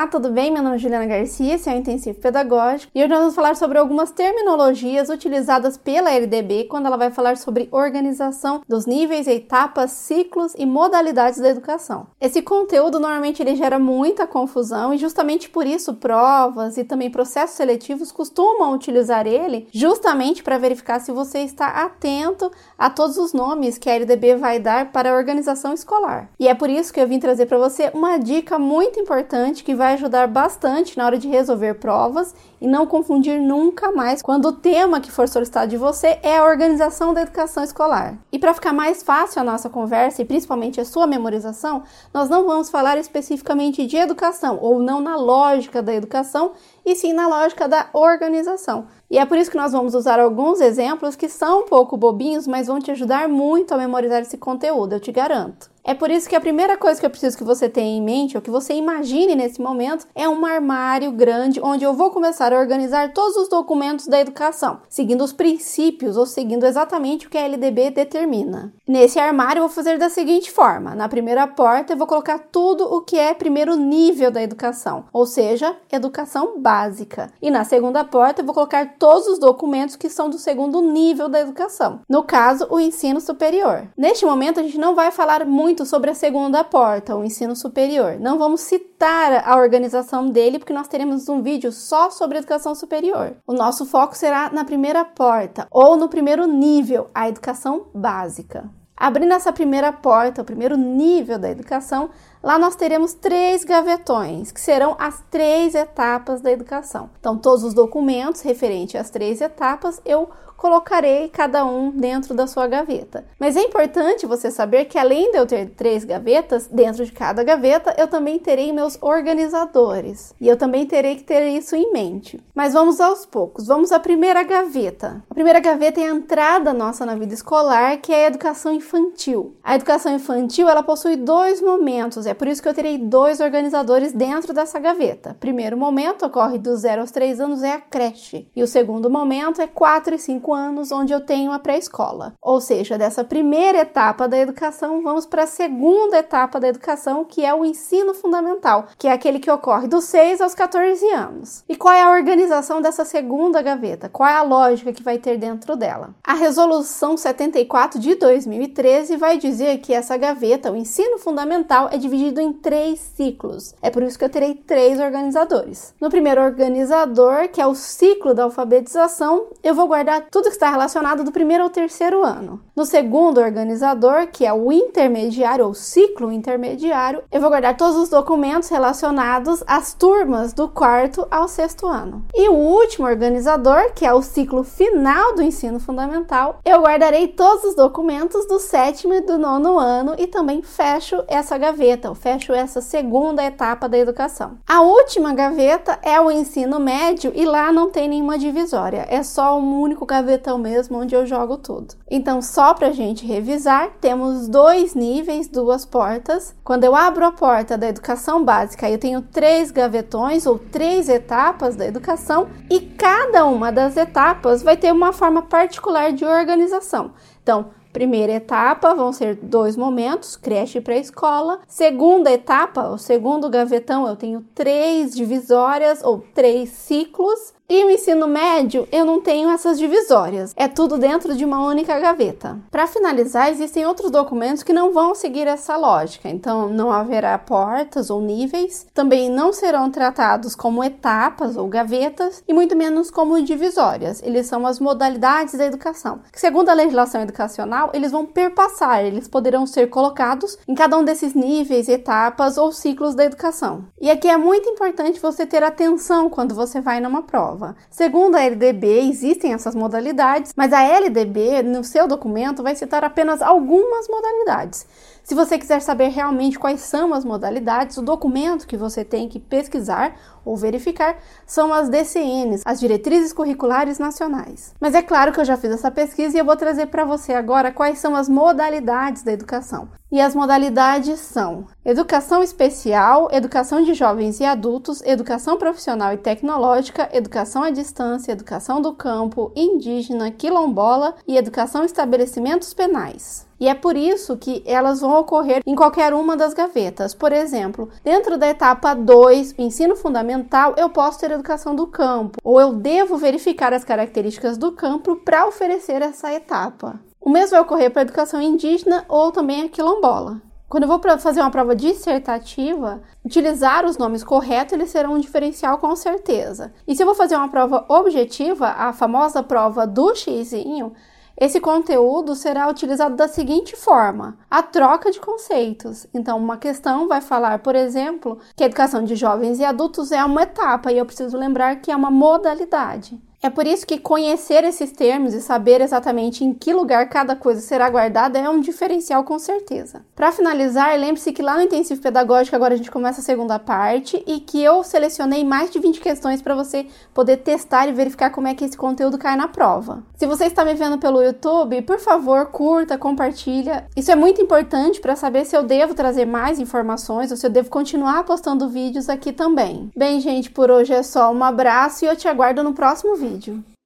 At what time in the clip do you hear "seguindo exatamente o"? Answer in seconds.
66.26-67.30